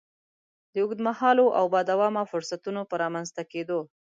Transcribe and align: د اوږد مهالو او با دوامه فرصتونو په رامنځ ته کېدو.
د 0.71 0.75
اوږد 0.81 0.99
مهالو 1.07 1.45
او 1.59 1.65
با 1.73 1.79
دوامه 1.91 2.23
فرصتونو 2.31 2.81
په 2.89 2.95
رامنځ 3.03 3.27
ته 3.35 3.43
کېدو. 3.51 3.79